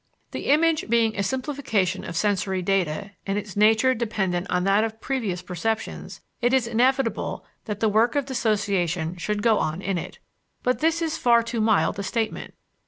The 0.31 0.47
image 0.47 0.89
being 0.89 1.15
a 1.15 1.21
simplification 1.21 2.03
of 2.05 2.15
sensory 2.17 2.63
data, 2.63 3.11
and 3.27 3.37
its 3.37 3.55
nature 3.55 3.93
dependent 3.93 4.49
on 4.49 4.63
that 4.63 4.83
of 4.83 4.99
previous 4.99 5.43
perceptions, 5.43 6.21
it 6.41 6.53
is 6.55 6.65
inevitable 6.65 7.45
that 7.65 7.81
the 7.81 7.87
work 7.87 8.15
of 8.15 8.25
dissociation 8.25 9.15
should 9.17 9.43
go 9.43 9.59
on 9.59 9.79
in 9.79 9.99
it. 9.99 10.17
But 10.63 10.79
this 10.79 11.03
is 11.03 11.19
far 11.19 11.43
too 11.43 11.61
mild 11.61 11.99
a 11.99 12.03
statement. 12.03 12.55